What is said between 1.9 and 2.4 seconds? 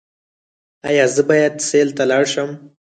ته لاړ